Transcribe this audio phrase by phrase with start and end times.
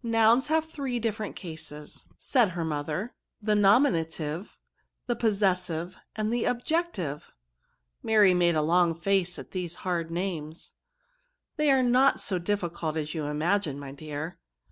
[0.16, 2.82] ''Nouns have three different cases," said N 3 138 NOUNS.
[2.86, 3.10] hCT motlier;'^
[3.48, 4.56] the Nominative,
[5.08, 7.32] the Posses* sive, and the Objective,^*
[8.04, 10.76] Mary made a long face at these hard names* ^^
[11.56, 14.38] They are not so difficult as you imagine, my dear.